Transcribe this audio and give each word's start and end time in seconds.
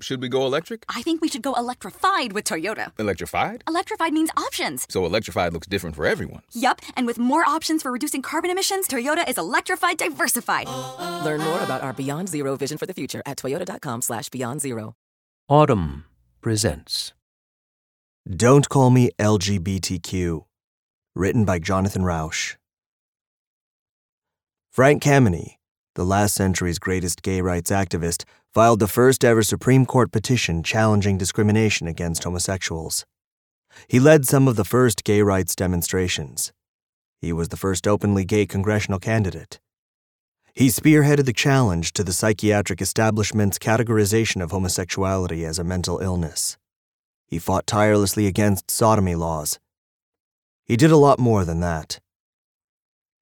Should 0.00 0.22
we 0.22 0.28
go 0.28 0.46
electric? 0.46 0.84
I 0.88 1.02
think 1.02 1.20
we 1.20 1.26
should 1.28 1.42
go 1.42 1.54
electrified 1.54 2.32
with 2.32 2.44
Toyota. 2.44 2.92
Electrified? 3.00 3.64
Electrified 3.66 4.12
means 4.12 4.30
options. 4.36 4.86
So 4.88 5.04
electrified 5.04 5.52
looks 5.52 5.66
different 5.66 5.96
for 5.96 6.06
everyone. 6.06 6.42
Yup, 6.52 6.80
and 6.96 7.04
with 7.04 7.18
more 7.18 7.44
options 7.44 7.82
for 7.82 7.90
reducing 7.90 8.22
carbon 8.22 8.48
emissions, 8.50 8.86
Toyota 8.86 9.28
is 9.28 9.38
electrified 9.38 9.98
diversified. 9.98 10.68
Learn 11.24 11.40
more 11.40 11.60
about 11.62 11.82
our 11.82 11.92
Beyond 11.92 12.28
Zero 12.28 12.56
vision 12.56 12.78
for 12.78 12.86
the 12.86 12.94
future 12.94 13.22
at 13.26 13.38
toyota.com 13.38 14.02
slash 14.02 14.28
beyond 14.28 14.60
zero. 14.60 14.94
Audm 15.50 16.04
presents 16.42 17.12
Don't 18.30 18.68
Call 18.68 18.90
Me 18.90 19.10
LGBTQ, 19.18 20.44
written 21.16 21.44
by 21.44 21.58
Jonathan 21.58 22.02
Rauch. 22.02 22.54
Frank 24.70 25.02
Kameny, 25.02 25.54
the 25.96 26.04
last 26.04 26.36
century's 26.36 26.78
greatest 26.78 27.22
gay 27.22 27.40
rights 27.40 27.72
activist, 27.72 28.22
filed 28.54 28.80
the 28.80 28.88
first 28.88 29.24
ever 29.24 29.42
Supreme 29.42 29.84
Court 29.84 30.10
petition 30.10 30.62
challenging 30.62 31.18
discrimination 31.18 31.86
against 31.86 32.24
homosexuals. 32.24 33.04
He 33.86 34.00
led 34.00 34.26
some 34.26 34.48
of 34.48 34.56
the 34.56 34.64
first 34.64 35.04
gay 35.04 35.22
rights 35.22 35.54
demonstrations. 35.54 36.52
He 37.20 37.32
was 37.32 37.48
the 37.48 37.56
first 37.56 37.86
openly 37.86 38.24
gay 38.24 38.46
congressional 38.46 38.98
candidate. 38.98 39.60
He 40.54 40.68
spearheaded 40.68 41.26
the 41.26 41.32
challenge 41.32 41.92
to 41.92 42.02
the 42.02 42.12
psychiatric 42.12 42.80
establishment's 42.80 43.58
categorization 43.58 44.42
of 44.42 44.50
homosexuality 44.50 45.44
as 45.44 45.58
a 45.58 45.64
mental 45.64 45.98
illness. 45.98 46.56
He 47.26 47.38
fought 47.38 47.66
tirelessly 47.66 48.26
against 48.26 48.70
sodomy 48.70 49.14
laws. 49.14 49.58
He 50.64 50.76
did 50.76 50.90
a 50.90 50.96
lot 50.96 51.18
more 51.18 51.44
than 51.44 51.60
that. 51.60 52.00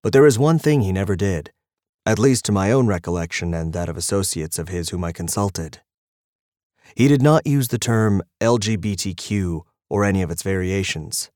But 0.02 0.12
there 0.12 0.26
is 0.26 0.38
one 0.38 0.58
thing 0.58 0.80
he 0.82 0.92
never 0.92 1.16
did 1.16 1.50
at 2.06 2.20
least 2.20 2.44
to 2.44 2.52
my 2.52 2.70
own 2.70 2.86
recollection 2.86 3.52
and 3.52 3.72
that 3.72 3.88
of 3.88 3.96
associates 3.96 4.58
of 4.60 4.68
his 4.68 4.90
whom 4.90 5.02
I 5.02 5.10
consulted. 5.10 5.80
He 6.94 7.08
did 7.08 7.20
not 7.20 7.46
use 7.46 7.68
the 7.68 7.78
term 7.78 8.22
LGBTQ 8.40 9.62
or 9.90 10.04
any 10.04 10.22
of 10.22 10.30
its 10.30 10.42
variations. 10.42 11.30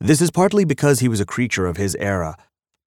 This 0.00 0.22
is 0.22 0.30
partly 0.30 0.64
because 0.64 1.00
he 1.00 1.08
was 1.08 1.20
a 1.20 1.26
creature 1.26 1.66
of 1.66 1.76
his 1.76 1.96
era, 1.96 2.36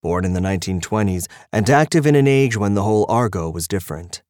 born 0.02 0.24
in 0.24 0.34
the 0.34 0.40
1920s 0.40 1.28
and 1.52 1.70
active 1.70 2.08
in 2.08 2.16
an 2.16 2.28
age 2.28 2.56
when 2.56 2.74
the 2.74 2.84
whole 2.84 3.06
argot 3.10 3.54
was 3.54 3.68
different. 3.68 4.24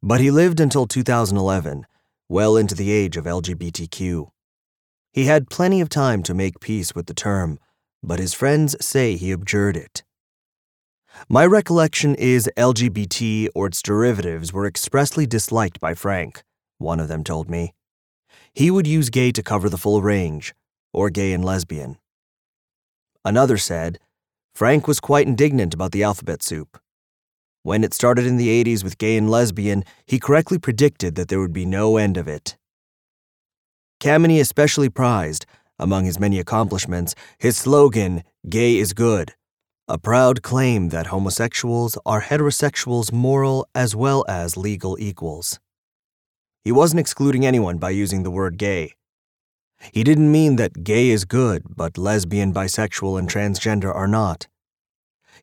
But 0.00 0.20
he 0.20 0.30
lived 0.30 0.60
until 0.60 0.86
2011, 0.86 1.86
well 2.28 2.56
into 2.56 2.76
the 2.76 2.92
age 2.92 3.16
of 3.16 3.24
LGBTQ. 3.24 4.28
He 5.12 5.24
had 5.24 5.50
plenty 5.50 5.80
of 5.80 5.88
time 5.88 6.22
to 6.22 6.34
make 6.34 6.60
peace 6.60 6.94
with 6.94 7.06
the 7.06 7.14
term, 7.14 7.58
but 8.00 8.20
his 8.20 8.32
friends 8.32 8.76
say 8.84 9.16
he 9.16 9.32
abjured 9.32 9.76
it. 9.76 10.04
My 11.28 11.46
recollection 11.46 12.14
is 12.16 12.50
LGBT 12.56 13.48
or 13.54 13.68
its 13.68 13.80
derivatives 13.80 14.52
were 14.52 14.66
expressly 14.66 15.26
disliked 15.26 15.78
by 15.78 15.94
Frank, 15.94 16.42
one 16.78 16.98
of 16.98 17.08
them 17.08 17.22
told 17.22 17.48
me. 17.48 17.74
He 18.52 18.70
would 18.70 18.86
use 18.86 19.08
gay 19.08 19.30
to 19.32 19.42
cover 19.42 19.68
the 19.68 19.78
full 19.78 20.02
range, 20.02 20.52
or 20.92 21.10
gay 21.10 21.32
and 21.32 21.44
lesbian. 21.44 21.98
Another 23.24 23.56
said, 23.56 23.98
Frank 24.54 24.88
was 24.88 25.00
quite 25.00 25.26
indignant 25.26 25.72
about 25.74 25.92
the 25.92 26.02
alphabet 26.02 26.42
soup. 26.42 26.78
When 27.62 27.84
it 27.84 27.94
started 27.94 28.26
in 28.26 28.36
the 28.36 28.64
80s 28.64 28.82
with 28.82 28.98
gay 28.98 29.16
and 29.16 29.30
lesbian, 29.30 29.84
he 30.04 30.18
correctly 30.18 30.58
predicted 30.58 31.14
that 31.14 31.28
there 31.28 31.40
would 31.40 31.52
be 31.52 31.64
no 31.64 31.96
end 31.96 32.16
of 32.16 32.26
it. 32.26 32.56
Kameny 34.00 34.40
especially 34.40 34.88
prized, 34.88 35.46
among 35.78 36.04
his 36.04 36.18
many 36.18 36.40
accomplishments, 36.40 37.14
his 37.38 37.56
slogan, 37.56 38.24
Gay 38.48 38.78
is 38.78 38.92
Good, 38.92 39.34
a 39.92 39.98
proud 39.98 40.40
claim 40.40 40.88
that 40.88 41.08
homosexuals 41.08 41.98
are 42.06 42.22
heterosexuals' 42.22 43.12
moral 43.12 43.68
as 43.74 43.94
well 43.94 44.24
as 44.26 44.56
legal 44.56 44.96
equals. 44.98 45.60
He 46.64 46.72
wasn't 46.72 47.00
excluding 47.00 47.44
anyone 47.44 47.76
by 47.76 47.90
using 47.90 48.22
the 48.22 48.30
word 48.30 48.56
gay. 48.56 48.94
He 49.92 50.02
didn't 50.02 50.32
mean 50.32 50.56
that 50.56 50.82
gay 50.82 51.10
is 51.10 51.26
good, 51.26 51.76
but 51.76 51.98
lesbian, 51.98 52.54
bisexual, 52.54 53.18
and 53.18 53.28
transgender 53.28 53.94
are 53.94 54.08
not. 54.08 54.48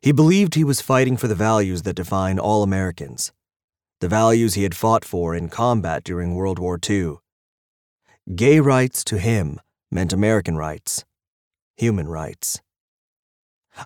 He 0.02 0.10
believed 0.10 0.56
he 0.56 0.64
was 0.64 0.80
fighting 0.80 1.16
for 1.16 1.28
the 1.28 1.36
values 1.36 1.82
that 1.82 1.94
define 1.94 2.40
all 2.40 2.64
Americans, 2.64 3.30
the 4.00 4.08
values 4.08 4.54
he 4.54 4.64
had 4.64 4.74
fought 4.74 5.04
for 5.04 5.32
in 5.32 5.48
combat 5.48 6.02
during 6.02 6.34
World 6.34 6.58
War 6.58 6.76
II. 6.76 7.18
Gay 8.34 8.58
rights 8.58 9.04
to 9.04 9.18
him 9.18 9.60
meant 9.92 10.12
American 10.12 10.56
rights, 10.56 11.04
human 11.76 12.08
rights. 12.08 12.60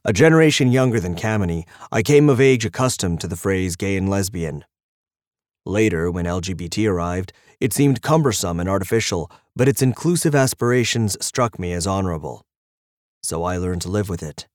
A 0.05 0.13
generation 0.13 0.73
younger 0.73 1.01
than 1.01 1.15
Kameny, 1.15 1.65
I 1.93 2.03
came 2.03 2.29
of 2.29 2.41
age 2.41 2.65
accustomed 2.65 3.21
to 3.21 3.29
the 3.29 3.37
phrase 3.37 3.77
gay 3.77 3.97
and 3.97 4.09
lesbian. 4.09 4.65
Later, 5.67 6.11
when 6.11 6.27
LGBT 6.27 6.91
arrived, 6.91 7.33
it 7.61 7.73
seemed 7.73 8.03
cumbersome 8.03 8.61
and 8.61 8.69
artificial, 8.69 9.31
but 9.57 9.69
its 9.69 9.83
inclusive 9.83 10.35
aspirations 10.35 11.17
struck 11.25 11.59
me 11.59 11.73
as 11.73 11.87
honorable. 11.87 12.45
So 13.23 13.45
I 13.45 13.57
learned 13.57 13.83
to 13.83 13.89
live 13.89 14.09
with 14.09 14.23
it. 14.23 14.47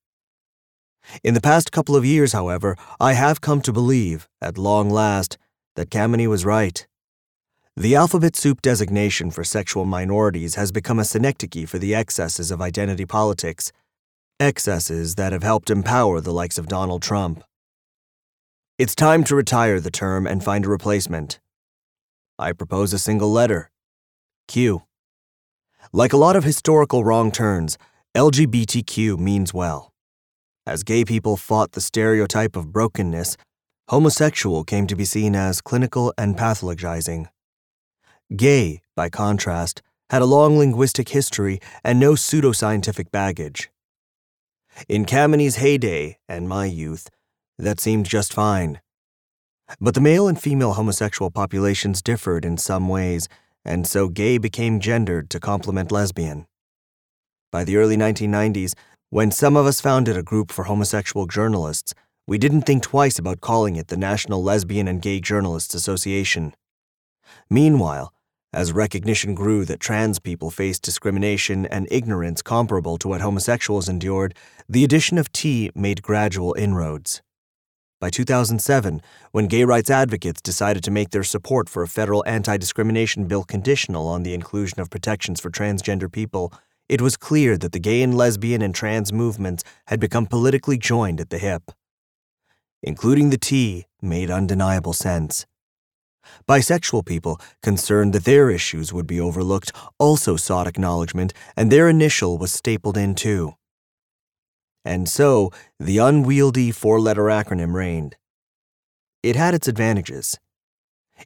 In 1.24 1.34
the 1.34 1.42
past 1.42 1.72
couple 1.72 1.96
of 1.96 2.06
years, 2.06 2.34
however, 2.34 2.76
I 3.00 3.14
have 3.14 3.42
come 3.42 3.62
to 3.62 3.74
believe, 3.74 4.28
at 4.42 4.58
long 4.58 4.90
last, 4.90 5.38
that 5.76 5.90
Kameny 5.90 6.28
was 6.28 6.46
right. 6.46 6.86
The 7.76 7.96
alphabet 7.96 8.36
soup 8.36 8.62
designation 8.62 9.32
for 9.32 9.44
sexual 9.44 9.86
minorities 9.86 10.56
has 10.56 10.72
become 10.72 11.00
a 11.00 11.06
synecdoche 11.06 11.68
for 11.68 11.80
the 11.80 11.96
excesses 11.96 12.52
of 12.52 12.62
identity 12.62 13.06
politics 13.06 13.72
excesses 14.40 15.16
that 15.16 15.34
have 15.34 15.44
helped 15.44 15.70
empower 15.70 16.22
the 16.22 16.32
likes 16.32 16.58
of 16.58 16.68
Donald 16.68 17.02
Trump. 17.02 17.44
It's 18.78 18.96
time 18.96 19.26
to 19.26 19.36
retire 19.36 19.80
the 19.80 19.92
term 19.92 20.26
and 20.26 20.44
find 20.44 20.66
a 20.66 20.70
replacement. 20.70 21.40
I 22.38 22.54
propose 22.54 22.94
a 22.94 23.00
single 23.00 23.32
letter 23.32 23.70
Q. 24.48 24.84
Like 25.92 26.14
a 26.14 26.18
lot 26.18 26.36
of 26.36 26.46
historical 26.46 27.04
wrong 27.04 27.32
turns, 27.32 27.78
LGBTQ 28.16 29.20
means 29.20 29.54
well. 29.54 29.92
As 30.66 30.84
gay 30.84 31.04
people 31.04 31.36
fought 31.36 31.74
the 31.74 31.82
stereotype 31.82 32.56
of 32.56 32.72
brokenness, 32.72 33.36
homosexual 33.90 34.64
came 34.64 34.88
to 34.88 34.96
be 34.96 35.06
seen 35.06 35.36
as 35.36 35.62
clinical 35.62 36.14
and 36.18 36.38
pathologizing. 36.38 37.28
Gay, 38.36 38.82
by 38.96 39.10
contrast, 39.10 39.82
had 40.10 40.22
a 40.22 40.26
long 40.26 40.58
linguistic 40.58 41.10
history 41.10 41.60
and 41.84 42.00
no 42.00 42.14
pseudoscientific 42.14 43.12
baggage. 43.12 43.70
In 44.88 45.06
Kameny's 45.06 45.58
heyday 45.58 46.18
and 46.28 46.48
my 46.48 46.66
youth, 46.66 47.10
that 47.58 47.80
seemed 47.80 48.06
just 48.06 48.34
fine. 48.34 48.80
But 49.82 49.94
the 49.94 50.02
male 50.02 50.28
and 50.28 50.40
female 50.40 50.74
homosexual 50.74 51.30
populations 51.32 52.02
differed 52.02 52.46
in 52.46 52.58
some 52.58 52.88
ways, 52.88 53.28
and 53.66 53.86
so 53.86 54.08
gay 54.08 54.38
became 54.38 54.80
gendered 54.80 55.30
to 55.32 55.40
complement 55.40 55.92
lesbian. 55.92 56.48
By 57.52 57.64
the 57.64 57.78
early 57.78 57.98
1990s, 57.98 58.74
when 59.10 59.32
some 59.32 59.58
of 59.58 59.66
us 59.66 59.82
founded 59.82 60.16
a 60.16 60.24
group 60.24 60.52
for 60.52 60.66
homosexual 60.66 61.26
journalists, 61.26 61.94
we 62.28 62.38
didn't 62.38 62.62
think 62.62 62.84
twice 62.84 63.18
about 63.18 63.42
calling 63.42 63.76
it 63.76 63.88
the 63.88 63.98
National 63.98 64.44
Lesbian 64.44 64.88
and 64.88 65.02
Gay 65.02 65.20
Journalists 65.20 65.74
Association. 65.74 66.54
Meanwhile, 67.50 68.14
as 68.52 68.72
recognition 68.72 69.36
grew 69.36 69.64
that 69.66 69.80
trans 69.80 70.20
people 70.20 70.50
faced 70.50 70.82
discrimination 70.82 71.66
and 71.68 71.88
ignorance 71.92 72.42
comparable 72.42 72.98
to 72.98 73.08
what 73.08 73.22
homosexuals 73.22 73.88
endured, 73.88 74.34
the 74.68 74.84
addition 74.84 75.18
of 75.18 75.32
T 75.32 75.70
made 75.76 76.02
gradual 76.02 76.56
inroads. 76.56 77.22
By 78.00 78.10
2007, 78.10 79.02
when 79.32 79.48
gay 79.48 79.66
rights 79.66 79.90
advocates 79.90 80.42
decided 80.42 80.84
to 80.86 80.92
make 80.92 81.10
their 81.10 81.24
support 81.24 81.68
for 81.68 81.84
a 81.84 81.88
federal 81.88 82.24
anti 82.26 82.56
discrimination 82.58 83.26
bill 83.26 83.44
conditional 83.44 84.08
on 84.08 84.24
the 84.24 84.34
inclusion 84.34 84.80
of 84.80 84.90
protections 84.90 85.42
for 85.42 85.52
transgender 85.52 86.12
people, 86.12 86.54
it 86.88 87.02
was 87.02 87.18
clear 87.18 87.58
that 87.58 87.72
the 87.72 87.80
gay 87.80 88.02
and 88.02 88.18
lesbian 88.18 88.62
and 88.62 88.74
trans 88.74 89.14
movements 89.14 89.64
had 89.88 90.00
become 90.00 90.26
politically 90.26 90.78
joined 90.78 91.20
at 91.20 91.30
the 91.30 91.38
hip. 91.38 91.72
Including 92.82 93.30
the 93.30 93.38
T 93.38 93.86
made 94.02 94.32
undeniable 94.32 94.94
sense. 94.94 95.46
Bisexual 96.48 97.06
people, 97.06 97.40
concerned 97.62 98.14
that 98.14 98.26
their 98.26 98.50
issues 98.50 98.92
would 98.92 99.08
be 99.08 99.20
overlooked, 99.20 99.72
also 99.98 100.36
sought 100.36 100.68
acknowledgement, 100.68 101.34
and 101.56 101.72
their 101.72 101.90
initial 101.90 102.38
was 102.38 102.52
stapled 102.52 102.98
in 102.98 103.16
too. 103.16 103.56
And 104.86 105.08
so, 105.08 105.52
the 105.80 105.98
unwieldy 105.98 106.72
four 106.72 107.00
letter 107.00 107.24
acronym 107.24 107.74
reigned. 107.74 108.16
It 109.22 109.36
had 109.36 109.54
its 109.54 109.68
advantages. 109.68 110.40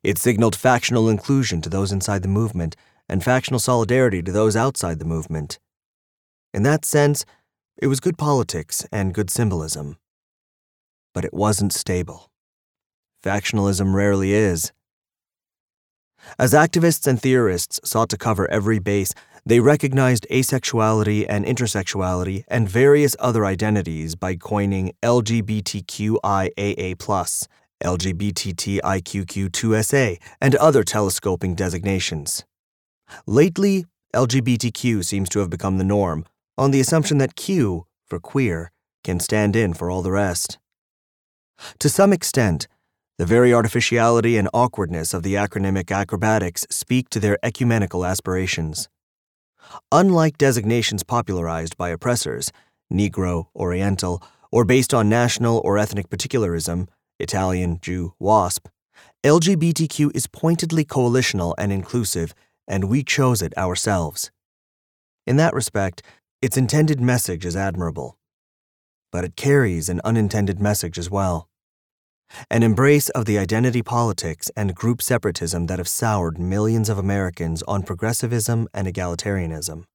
It 0.02 0.18
signaled 0.18 0.56
factional 0.56 1.08
inclusion 1.08 1.62
to 1.62 1.70
those 1.70 1.92
inside 1.92 2.24
the 2.24 2.28
movement 2.28 2.76
and 3.08 3.24
factional 3.24 3.60
solidarity 3.60 4.24
to 4.24 4.32
those 4.32 4.56
outside 4.56 5.00
the 5.00 5.06
movement. 5.06 5.60
In 6.54 6.64
that 6.64 6.86
sense, 6.86 7.26
it 7.78 7.88
was 7.88 8.00
good 8.00 8.18
politics 8.18 8.86
and 8.92 9.14
good 9.14 9.30
symbolism. 9.30 9.98
But 11.14 11.26
it 11.26 11.34
wasn't 11.34 11.74
stable. 11.74 12.32
Factionalism 13.24 13.94
rarely 13.94 14.34
is. 14.34 14.72
As 16.40 16.54
activists 16.54 17.06
and 17.08 17.22
theorists 17.22 17.82
sought 17.84 18.10
to 18.10 18.18
cover 18.18 18.50
every 18.50 18.80
base, 18.80 19.14
they 19.46 19.60
recognized 19.60 20.26
asexuality 20.32 21.26
and 21.28 21.46
intersexuality 21.46 22.46
and 22.48 22.70
various 22.70 23.16
other 23.20 23.46
identities 23.46 24.16
by 24.16 24.36
coining 24.36 24.94
LGBTQIAA+, 25.04 26.96
LGBTIQQ2SA, 27.84 30.18
and 30.40 30.56
other 30.56 30.84
telescoping 30.84 31.56
designations. 31.56 32.46
Lately, 33.28 33.86
LGBTQ 34.16 35.04
seems 35.04 35.28
to 35.30 35.40
have 35.40 35.50
become 35.50 35.78
the 35.78 35.84
norm, 35.84 36.26
on 36.58 36.72
the 36.72 36.80
assumption 36.80 37.18
that 37.18 37.36
Q, 37.36 37.86
for 38.06 38.20
queer, 38.20 38.72
can 39.04 39.20
stand 39.20 39.56
in 39.56 39.74
for 39.74 39.92
all 39.92 40.02
the 40.02 40.12
rest. 40.12 40.58
To 41.80 41.90
some 41.90 42.14
extent, 42.14 42.68
the 43.20 43.26
very 43.26 43.54
artificiality 43.54 44.38
and 44.38 44.50
awkwardness 44.54 45.14
of 45.14 45.22
the 45.22 45.36
acronymic 45.36 45.96
acrobatics 45.96 46.66
speak 46.72 47.10
to 47.10 47.20
their 47.20 47.38
ecumenical 47.44 48.06
aspirations. 48.06 48.90
Unlike 49.92 50.40
designations 50.40 51.04
popularized 51.04 51.78
by 51.78 51.90
oppressors, 51.90 52.52
Negro, 52.92 53.48
Oriental, 53.56 54.22
or 54.52 54.66
based 54.66 54.94
on 54.94 55.10
national 55.10 55.62
or 55.64 55.78
ethnic 55.78 56.10
particularism, 56.10 56.88
Italian, 57.20 57.80
Jew, 57.82 58.14
WASP, 58.20 58.68
LGBTQ 59.24 60.16
is 60.16 60.28
pointedly 60.28 60.84
coalitional 60.84 61.54
and 61.58 61.72
inclusive, 61.72 62.34
and 62.68 62.86
we 62.86 63.04
chose 63.04 63.42
it 63.42 63.56
ourselves. 63.58 64.32
In 65.28 65.38
that 65.38 65.54
respect, 65.54 66.02
its 66.42 66.58
intended 66.58 67.00
message 67.00 67.46
is 67.46 67.56
admirable. 67.56 68.18
But 69.12 69.24
it 69.24 69.36
carries 69.36 69.88
an 69.88 70.02
unintended 70.04 70.60
message 70.60 70.98
as 70.98 71.10
well 71.10 71.48
an 72.50 72.64
embrace 72.64 73.10
of 73.10 73.26
the 73.26 73.38
identity 73.38 73.82
politics 73.82 74.50
and 74.56 74.76
group 74.76 75.02
separatism 75.02 75.68
that 75.68 75.80
have 75.80 75.88
soured 75.88 76.40
millions 76.40 76.90
of 76.90 76.98
Americans 76.98 77.64
on 77.64 77.84
progressivism 77.84 78.68
and 78.74 78.88
egalitarianism. 78.88 79.86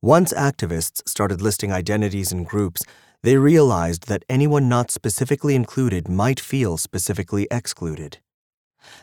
Once 0.00 0.32
activists 0.32 1.00
started 1.06 1.40
listing 1.40 1.72
identities 1.72 2.32
and 2.32 2.46
groups, 2.46 2.82
they 3.22 3.36
realized 3.36 4.08
that 4.08 4.24
anyone 4.28 4.68
not 4.68 4.90
specifically 4.90 5.54
included 5.54 6.08
might 6.08 6.40
feel 6.40 6.76
specifically 6.76 7.46
excluded. 7.50 8.18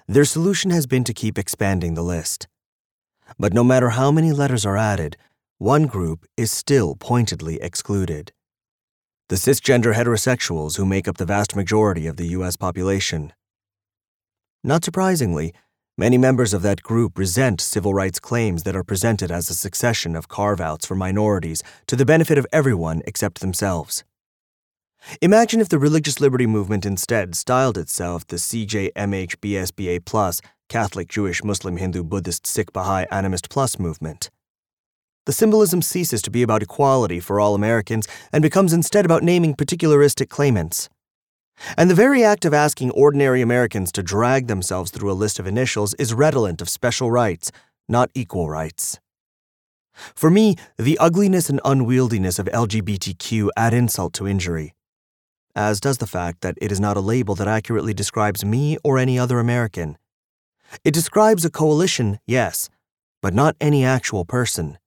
Their 0.08 0.26
solution 0.26 0.72
has 0.72 0.88
been 0.88 1.06
to 1.06 1.14
keep 1.14 1.38
expanding 1.38 1.94
the 1.94 2.04
list. 2.04 2.48
But 3.38 3.54
no 3.54 3.64
matter 3.64 3.92
how 3.92 4.12
many 4.12 4.34
letters 4.34 4.66
are 4.66 4.76
added, 4.76 5.16
one 5.58 5.86
group 5.86 6.26
is 6.36 6.52
still 6.52 6.96
pointedly 6.96 7.62
excluded 7.62 8.34
the 9.30 9.36
cisgender 9.36 9.94
heterosexuals 9.94 10.78
who 10.78 10.86
make 10.86 11.08
up 11.08 11.18
the 11.18 11.26
vast 11.26 11.56
majority 11.56 12.08
of 12.08 12.18
the 12.18 12.30
U.S. 12.30 12.56
population. 12.56 13.32
Not 14.64 14.84
surprisingly, 14.84 15.54
many 16.00 16.18
members 16.18 16.52
of 16.52 16.64
that 16.64 16.82
group 16.82 17.16
resent 17.16 17.62
civil 17.62 17.94
rights 17.94 18.20
claims 18.20 18.64
that 18.64 18.76
are 18.76 18.84
presented 18.84 19.30
as 19.30 19.48
a 19.48 19.54
succession 19.54 20.16
of 20.16 20.28
carve 20.28 20.60
outs 20.60 20.88
for 20.88 20.96
minorities 20.96 21.62
to 21.86 21.96
the 21.96 22.08
benefit 22.08 22.40
of 22.40 22.48
everyone 22.52 23.04
except 23.06 23.40
themselves. 23.40 24.04
Imagine 25.22 25.62
if 25.62 25.70
the 25.70 25.78
religious 25.78 26.20
liberty 26.20 26.48
movement 26.48 26.84
instead 26.84 27.36
styled 27.36 27.78
itself 27.78 28.26
the 28.26 28.38
CJMHBSBA 28.38 30.06
Plus 30.06 30.42
Catholic 30.70 31.08
Jewish 31.08 31.44
Muslim 31.44 31.78
Hindu 31.78 32.04
Buddhist 32.04 32.48
Sikh 32.48 32.74
Baha'i 32.74 33.06
Animist 33.12 33.48
Plus 33.50 33.78
movement 33.78 34.32
the 35.30 35.34
symbolism 35.34 35.80
ceases 35.80 36.24
to 36.24 36.32
be 36.32 36.42
about 36.42 36.64
equality 36.64 37.20
for 37.20 37.40
all 37.40 37.54
Americans 37.54 38.08
and 38.34 38.42
becomes 38.42 38.74
instead 38.74 39.06
about 39.06 39.22
naming 39.22 39.54
particularistic 39.54 40.28
claimants. 40.28 40.90
And 41.78 41.88
the 41.88 41.94
very 41.94 42.24
act 42.24 42.46
of 42.46 42.54
asking 42.56 42.90
ordinary 42.90 43.44
Americans 43.44 43.92
to 43.92 44.02
drag 44.02 44.48
themselves 44.48 44.90
through 44.90 45.12
a 45.12 45.22
list 45.22 45.38
of 45.38 45.46
initials 45.46 45.94
is 46.00 46.16
redolent 46.16 46.64
of 46.64 46.68
special 46.68 47.12
rights, 47.12 47.52
not 47.88 48.10
equal 48.16 48.50
rights. 48.50 49.00
For 49.94 50.32
me, 50.32 50.56
the 50.80 50.98
ugliness 50.98 51.48
and 51.48 51.62
unwieldiness 51.64 52.40
of 52.40 52.48
LGBTQ 52.48 53.50
add 53.56 53.76
insult 53.76 54.14
to 54.14 54.28
injury, 54.28 54.74
as 55.56 55.80
does 55.80 56.00
the 56.00 56.08
fact 56.08 56.42
that 56.42 56.58
it 56.60 56.72
is 56.72 56.80
not 56.80 56.98
a 56.98 57.02
label 57.02 57.36
that 57.36 57.48
accurately 57.48 57.94
describes 57.94 58.44
me 58.44 58.80
or 58.84 58.98
any 58.98 59.20
other 59.20 59.38
American. 59.38 59.96
It 60.84 60.96
describes 60.96 61.46
a 61.46 61.52
coalition, 61.52 62.18
yes, 62.26 62.68
but 63.22 63.36
not 63.36 63.56
any 63.62 63.86
actual 63.86 64.26
person. 64.26 64.80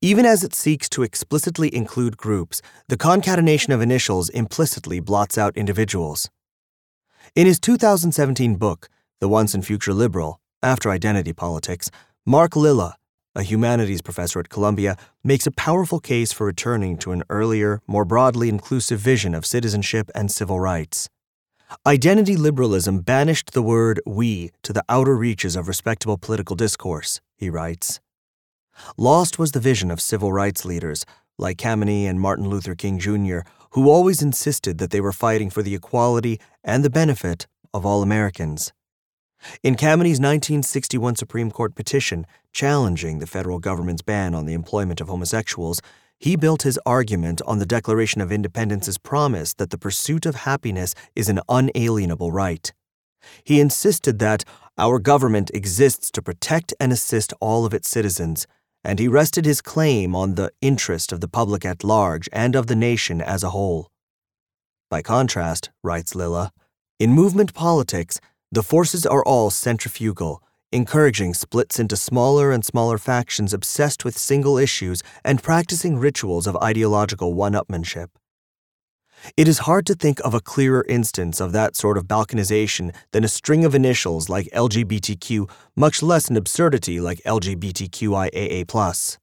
Even 0.00 0.24
as 0.24 0.42
it 0.42 0.54
seeks 0.54 0.88
to 0.90 1.02
explicitly 1.02 1.74
include 1.74 2.16
groups, 2.16 2.62
the 2.88 2.96
concatenation 2.96 3.72
of 3.72 3.80
initials 3.80 4.28
implicitly 4.28 5.00
blots 5.00 5.36
out 5.36 5.56
individuals. 5.56 6.30
In 7.34 7.46
his 7.46 7.58
2017 7.60 8.56
book, 8.56 8.88
The 9.20 9.28
Once 9.28 9.54
and 9.54 9.64
Future 9.64 9.94
Liberal 9.94 10.40
After 10.62 10.90
Identity 10.90 11.32
Politics, 11.32 11.90
Mark 12.26 12.56
Lilla, 12.56 12.96
a 13.34 13.42
humanities 13.42 14.02
professor 14.02 14.38
at 14.40 14.48
Columbia, 14.48 14.96
makes 15.22 15.46
a 15.46 15.52
powerful 15.52 16.00
case 16.00 16.32
for 16.32 16.46
returning 16.46 16.96
to 16.98 17.12
an 17.12 17.24
earlier, 17.28 17.80
more 17.86 18.04
broadly 18.04 18.48
inclusive 18.48 19.00
vision 19.00 19.34
of 19.34 19.44
citizenship 19.44 20.10
and 20.14 20.30
civil 20.30 20.60
rights. 20.60 21.08
Identity 21.86 22.36
liberalism 22.36 23.00
banished 23.00 23.52
the 23.52 23.62
word 23.62 24.00
we 24.06 24.52
to 24.62 24.72
the 24.72 24.84
outer 24.88 25.16
reaches 25.16 25.56
of 25.56 25.66
respectable 25.66 26.18
political 26.18 26.54
discourse, 26.54 27.20
he 27.36 27.50
writes. 27.50 28.00
Lost 28.96 29.38
was 29.38 29.52
the 29.52 29.60
vision 29.60 29.90
of 29.90 30.00
civil 30.00 30.32
rights 30.32 30.64
leaders 30.64 31.04
like 31.38 31.58
Kameny 31.58 32.04
and 32.04 32.20
Martin 32.20 32.48
Luther 32.48 32.74
King 32.74 32.98
Jr., 32.98 33.40
who 33.70 33.90
always 33.90 34.22
insisted 34.22 34.78
that 34.78 34.90
they 34.90 35.00
were 35.00 35.12
fighting 35.12 35.50
for 35.50 35.62
the 35.62 35.74
equality 35.74 36.40
and 36.62 36.84
the 36.84 36.90
benefit 36.90 37.46
of 37.72 37.84
all 37.84 38.02
Americans. 38.02 38.72
In 39.62 39.74
Kameny's 39.74 40.20
1961 40.20 41.16
Supreme 41.16 41.50
Court 41.50 41.74
petition 41.74 42.26
challenging 42.52 43.18
the 43.18 43.26
federal 43.26 43.58
government's 43.58 44.02
ban 44.02 44.34
on 44.34 44.46
the 44.46 44.54
employment 44.54 45.00
of 45.00 45.08
homosexuals, 45.08 45.82
he 46.18 46.36
built 46.36 46.62
his 46.62 46.78
argument 46.86 47.42
on 47.46 47.58
the 47.58 47.66
Declaration 47.66 48.20
of 48.20 48.32
Independence's 48.32 48.96
promise 48.96 49.52
that 49.54 49.70
the 49.70 49.78
pursuit 49.78 50.24
of 50.24 50.36
happiness 50.36 50.94
is 51.14 51.28
an 51.28 51.40
unalienable 51.48 52.32
right. 52.32 52.72
He 53.42 53.60
insisted 53.60 54.18
that 54.20 54.44
our 54.78 54.98
government 54.98 55.50
exists 55.52 56.10
to 56.12 56.22
protect 56.22 56.72
and 56.80 56.92
assist 56.92 57.34
all 57.40 57.66
of 57.66 57.74
its 57.74 57.88
citizens, 57.88 58.46
and 58.84 58.98
he 58.98 59.08
rested 59.08 59.46
his 59.46 59.62
claim 59.62 60.14
on 60.14 60.34
the 60.34 60.52
interest 60.60 61.10
of 61.12 61.20
the 61.20 61.28
public 61.28 61.64
at 61.64 61.82
large 61.82 62.28
and 62.32 62.54
of 62.54 62.66
the 62.66 62.76
nation 62.76 63.20
as 63.20 63.42
a 63.42 63.50
whole. 63.50 63.90
By 64.90 65.02
contrast, 65.02 65.70
writes 65.82 66.14
Lilla, 66.14 66.52
in 67.00 67.12
movement 67.12 67.54
politics, 67.54 68.20
the 68.52 68.62
forces 68.62 69.04
are 69.04 69.24
all 69.24 69.50
centrifugal, 69.50 70.42
encouraging 70.70 71.34
splits 71.34 71.80
into 71.80 71.96
smaller 71.96 72.52
and 72.52 72.64
smaller 72.64 72.98
factions 72.98 73.52
obsessed 73.52 74.04
with 74.04 74.18
single 74.18 74.58
issues 74.58 75.02
and 75.24 75.42
practicing 75.42 75.98
rituals 75.98 76.46
of 76.46 76.56
ideological 76.56 77.34
one 77.34 77.54
upmanship. 77.54 78.08
It 79.36 79.48
is 79.48 79.60
hard 79.60 79.86
to 79.86 79.94
think 79.94 80.20
of 80.20 80.34
a 80.34 80.40
clearer 80.40 80.84
instance 80.88 81.40
of 81.40 81.52
that 81.52 81.76
sort 81.76 81.96
of 81.96 82.04
balkanization 82.04 82.94
than 83.12 83.24
a 83.24 83.28
string 83.28 83.64
of 83.64 83.74
initials 83.74 84.28
like 84.28 84.48
LGBTQ, 84.52 85.50
much 85.74 86.02
less 86.02 86.28
an 86.28 86.36
absurdity 86.36 87.00
like 87.00 87.20
LGBTQIAA. 87.24 89.18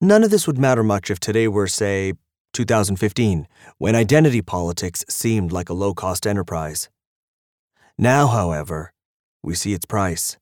None 0.00 0.24
of 0.24 0.30
this 0.30 0.46
would 0.46 0.58
matter 0.58 0.84
much 0.84 1.10
if 1.10 1.18
today 1.18 1.48
were, 1.48 1.66
say, 1.66 2.12
2015, 2.52 3.46
when 3.78 3.94
identity 3.94 4.42
politics 4.42 5.04
seemed 5.08 5.52
like 5.52 5.68
a 5.68 5.74
low 5.74 5.92
cost 5.92 6.26
enterprise. 6.26 6.88
Now, 7.98 8.28
however, 8.28 8.92
we 9.42 9.54
see 9.54 9.72
its 9.72 9.86
price. 9.86 10.36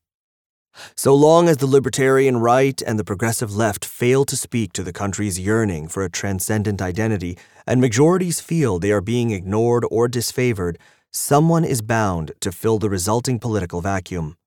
So 0.95 1.13
long 1.13 1.49
as 1.49 1.57
the 1.57 1.67
libertarian 1.67 2.37
right 2.37 2.81
and 2.81 2.99
the 2.99 3.03
progressive 3.03 3.55
left 3.55 3.85
fail 3.85 4.25
to 4.25 4.35
speak 4.35 4.73
to 4.73 4.83
the 4.83 4.93
country's 4.93 5.39
yearning 5.39 5.87
for 5.87 6.03
a 6.03 6.09
transcendent 6.09 6.81
identity, 6.81 7.37
and 7.65 7.81
majorities 7.81 8.39
feel 8.39 8.79
they 8.79 8.91
are 8.91 9.01
being 9.01 9.31
ignored 9.31 9.85
or 9.89 10.07
disfavored, 10.07 10.77
someone 11.11 11.65
is 11.65 11.81
bound 11.81 12.31
to 12.41 12.51
fill 12.51 12.79
the 12.79 12.89
resulting 12.89 13.39
political 13.39 13.81
vacuum. 13.81 14.37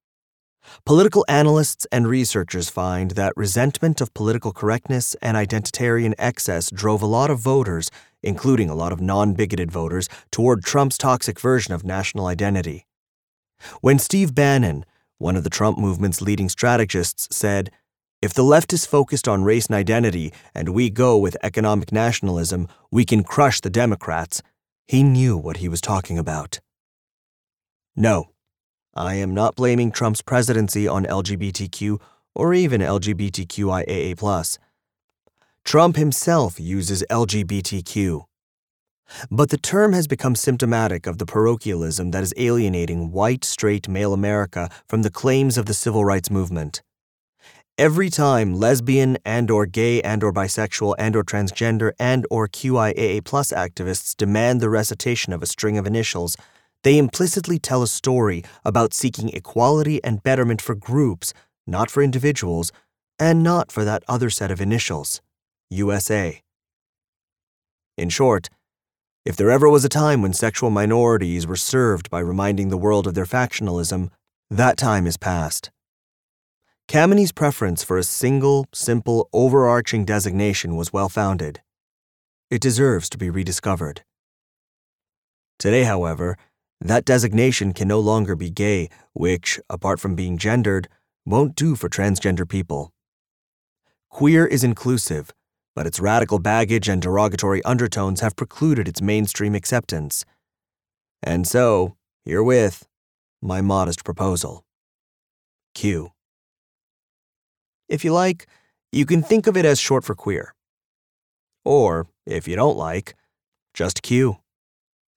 Political 0.84 1.24
analysts 1.28 1.86
and 1.90 2.06
researchers 2.06 2.68
find 2.68 3.12
that 3.12 3.32
resentment 3.36 4.00
of 4.00 4.14
political 4.14 4.52
correctness 4.52 5.16
and 5.22 5.36
identitarian 5.36 6.14
excess 6.18 6.70
drove 6.70 7.02
a 7.02 7.06
lot 7.06 7.30
of 7.30 7.38
voters, 7.38 7.90
including 8.22 8.68
a 8.68 8.74
lot 8.74 8.92
of 8.92 9.00
non 9.00 9.34
bigoted 9.34 9.70
voters, 9.70 10.08
toward 10.30 10.62
Trump's 10.62 10.98
toxic 10.98 11.40
version 11.40 11.74
of 11.74 11.84
national 11.84 12.26
identity. 12.26 12.86
When 13.80 13.98
Steve 13.98 14.34
Bannon, 14.34 14.84
one 15.20 15.36
of 15.36 15.44
the 15.44 15.50
Trump 15.50 15.76
movement's 15.76 16.22
leading 16.22 16.48
strategists 16.48 17.28
said, 17.30 17.70
If 18.22 18.32
the 18.32 18.42
left 18.42 18.72
is 18.72 18.86
focused 18.86 19.28
on 19.28 19.44
race 19.44 19.66
and 19.66 19.76
identity 19.76 20.32
and 20.54 20.70
we 20.70 20.88
go 20.88 21.18
with 21.18 21.36
economic 21.42 21.92
nationalism, 21.92 22.68
we 22.90 23.04
can 23.04 23.22
crush 23.22 23.60
the 23.60 23.68
Democrats. 23.68 24.42
He 24.88 25.02
knew 25.02 25.36
what 25.36 25.58
he 25.58 25.68
was 25.68 25.82
talking 25.82 26.18
about. 26.18 26.60
No, 27.94 28.30
I 28.94 29.16
am 29.16 29.34
not 29.34 29.56
blaming 29.56 29.92
Trump's 29.92 30.22
presidency 30.22 30.88
on 30.88 31.04
LGBTQ 31.04 32.00
or 32.34 32.54
even 32.54 32.80
LGBTQIAA. 32.80 34.58
Trump 35.64 35.96
himself 35.96 36.58
uses 36.58 37.04
LGBTQ. 37.10 38.24
But 39.30 39.50
the 39.50 39.58
term 39.58 39.92
has 39.92 40.06
become 40.06 40.34
symptomatic 40.34 41.06
of 41.06 41.18
the 41.18 41.26
parochialism 41.26 42.10
that 42.10 42.22
is 42.22 42.34
alienating 42.36 43.12
white, 43.12 43.44
straight 43.44 43.88
male 43.88 44.12
America 44.12 44.70
from 44.88 45.02
the 45.02 45.10
claims 45.10 45.58
of 45.58 45.66
the 45.66 45.74
civil 45.74 46.04
rights 46.04 46.30
movement. 46.30 46.82
Every 47.78 48.10
time 48.10 48.54
lesbian 48.54 49.16
and 49.24 49.50
or 49.50 49.64
gay 49.64 50.02
and 50.02 50.22
or 50.22 50.32
bisexual 50.32 50.96
and 50.98 51.16
or 51.16 51.24
transgender 51.24 51.92
and 51.98 52.26
or 52.30 52.46
QIAA 52.46 53.24
plus 53.24 53.52
activists 53.52 54.14
demand 54.14 54.60
the 54.60 54.68
recitation 54.68 55.32
of 55.32 55.42
a 55.42 55.46
string 55.46 55.78
of 55.78 55.86
initials, 55.86 56.36
they 56.82 56.98
implicitly 56.98 57.58
tell 57.58 57.82
a 57.82 57.86
story 57.86 58.44
about 58.64 58.92
seeking 58.92 59.30
equality 59.30 60.02
and 60.04 60.22
betterment 60.22 60.60
for 60.60 60.74
groups, 60.74 61.32
not 61.66 61.90
for 61.90 62.02
individuals, 62.02 62.70
and 63.18 63.42
not 63.42 63.72
for 63.72 63.84
that 63.84 64.02
other 64.08 64.30
set 64.30 64.50
of 64.50 64.60
initials, 64.60 65.20
USA. 65.70 66.42
In 67.96 68.08
short, 68.08 68.48
if 69.24 69.36
there 69.36 69.50
ever 69.50 69.68
was 69.68 69.84
a 69.84 69.88
time 69.88 70.22
when 70.22 70.32
sexual 70.32 70.70
minorities 70.70 71.46
were 71.46 71.56
served 71.56 72.08
by 72.08 72.20
reminding 72.20 72.68
the 72.70 72.78
world 72.78 73.06
of 73.06 73.14
their 73.14 73.26
factionalism, 73.26 74.10
that 74.50 74.78
time 74.78 75.06
is 75.06 75.18
past. 75.18 75.70
Kameny's 76.88 77.30
preference 77.30 77.84
for 77.84 77.98
a 77.98 78.02
single, 78.02 78.66
simple, 78.72 79.28
overarching 79.32 80.04
designation 80.04 80.74
was 80.74 80.92
well 80.92 81.08
founded. 81.08 81.60
It 82.50 82.60
deserves 82.60 83.08
to 83.10 83.18
be 83.18 83.30
rediscovered. 83.30 84.02
Today, 85.58 85.84
however, 85.84 86.36
that 86.80 87.04
designation 87.04 87.74
can 87.74 87.86
no 87.86 88.00
longer 88.00 88.34
be 88.34 88.50
gay, 88.50 88.88
which, 89.12 89.60
apart 89.68 90.00
from 90.00 90.16
being 90.16 90.38
gendered, 90.38 90.88
won't 91.26 91.54
do 91.54 91.76
for 91.76 91.90
transgender 91.90 92.48
people. 92.48 92.90
Queer 94.08 94.46
is 94.46 94.64
inclusive, 94.64 95.30
but 95.74 95.86
its 95.86 96.00
radical 96.00 96.38
baggage 96.38 96.88
and 96.88 97.00
derogatory 97.00 97.62
undertones 97.64 98.20
have 98.20 98.36
precluded 98.36 98.88
its 98.88 99.00
mainstream 99.00 99.54
acceptance. 99.54 100.24
And 101.22 101.46
so, 101.46 101.96
herewith, 102.24 102.86
my 103.42 103.60
modest 103.60 104.04
proposal. 104.04 104.64
Q. 105.74 106.12
If 107.88 108.04
you 108.04 108.12
like, 108.12 108.46
you 108.92 109.06
can 109.06 109.22
think 109.22 109.46
of 109.46 109.56
it 109.56 109.64
as 109.64 109.78
short 109.78 110.04
for 110.04 110.14
queer. 110.14 110.54
Or, 111.64 112.08
if 112.26 112.48
you 112.48 112.56
don't 112.56 112.76
like, 112.76 113.14
just 113.74 114.02
Q. 114.02 114.38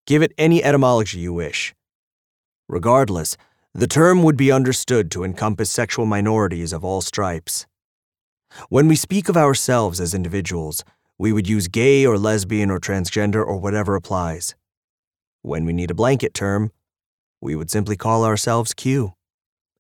Give 0.05 0.21
it 0.21 0.33
any 0.37 0.63
etymology 0.63 1.19
you 1.19 1.33
wish. 1.33 1.73
Regardless, 2.67 3.37
the 3.73 3.87
term 3.87 4.21
would 4.23 4.37
be 4.37 4.51
understood 4.51 5.09
to 5.11 5.23
encompass 5.23 5.71
sexual 5.71 6.05
minorities 6.05 6.73
of 6.73 6.83
all 6.83 7.01
stripes. 7.01 7.65
When 8.69 8.87
we 8.87 8.95
speak 8.95 9.29
of 9.29 9.37
ourselves 9.37 9.99
as 9.99 10.13
individuals, 10.13 10.83
we 11.17 11.31
would 11.31 11.47
use 11.47 11.67
gay 11.67 12.05
or 12.05 12.17
lesbian 12.17 12.69
or 12.69 12.79
transgender 12.79 13.45
or 13.45 13.57
whatever 13.57 13.95
applies. 13.95 14.55
When 15.41 15.65
we 15.65 15.73
need 15.73 15.91
a 15.91 15.95
blanket 15.95 16.33
term, 16.33 16.71
we 17.41 17.55
would 17.55 17.69
simply 17.69 17.95
call 17.95 18.23
ourselves 18.23 18.73
Q, 18.73 19.13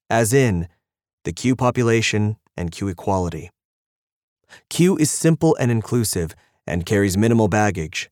as 0.09 0.33
in 0.33 0.67
the 1.23 1.33
Q 1.33 1.55
population 1.55 2.37
and 2.57 2.71
Q 2.71 2.87
equality. 2.89 3.49
Q 4.69 4.97
is 4.97 5.09
simple 5.09 5.55
and 5.59 5.71
inclusive 5.71 6.35
and 6.67 6.85
carries 6.85 7.17
minimal 7.17 7.47
baggage. 7.47 8.09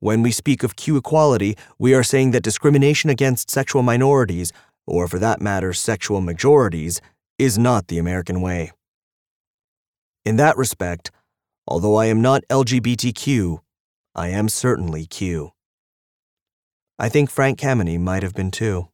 When 0.00 0.22
we 0.22 0.32
speak 0.32 0.62
of 0.62 0.76
Q 0.76 0.96
equality, 0.96 1.56
we 1.78 1.94
are 1.94 2.02
saying 2.02 2.32
that 2.32 2.42
discrimination 2.42 3.08
against 3.10 3.50
sexual 3.50 3.82
minorities, 3.82 4.52
or 4.86 5.06
for 5.08 5.18
that 5.18 5.40
matter, 5.40 5.72
sexual 5.72 6.20
majorities, 6.20 7.00
is 7.38 7.56
not 7.58 7.88
the 7.88 7.98
American 7.98 8.40
way. 8.40 8.72
In 10.24 10.36
that 10.36 10.56
respect, 10.56 11.10
although 11.66 11.96
I 11.96 12.06
am 12.06 12.22
not 12.22 12.44
LGBTQ, 12.48 13.58
I 14.14 14.28
am 14.28 14.48
certainly 14.48 15.04
Q. 15.04 15.50
I 16.96 17.08
think 17.08 17.28
Frank 17.28 17.58
Kameny 17.58 17.98
might 17.98 18.22
have 18.22 18.34
been 18.34 18.52
too. 18.52 18.88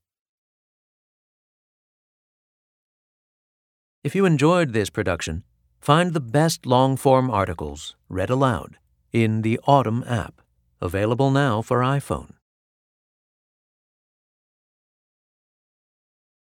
If 4.03 4.15
you 4.15 4.25
enjoyed 4.25 4.73
this 4.73 4.89
production, 4.89 5.45
find 5.81 6.15
the 6.15 6.21
best 6.21 6.65
long 6.65 6.97
form 6.97 7.31
articles 7.31 7.95
read 8.09 8.31
aloud 8.31 8.79
in 9.13 9.43
the 9.43 9.61
Audm 9.69 10.11
app, 10.11 10.41
available 10.81 11.31
now 11.31 11.61
for 11.61 11.81
iPhone. 11.81 12.38